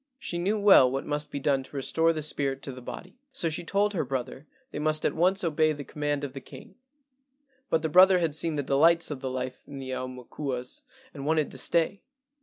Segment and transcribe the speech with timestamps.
[0.17, 3.49] She knew well what must be done to restore the spirit to the body, so
[3.49, 6.73] she told her brother they must at once obey the command of the king;
[7.69, 10.81] but the brother had seen the delights of the life of the aumakuas
[11.13, 12.01] and wanted to stay.